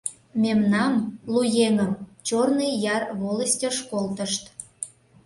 [0.41, 0.93] Мемнам,
[1.31, 1.91] лу еҥым,
[2.27, 4.43] Чёрный Яр волостьыш колтышт.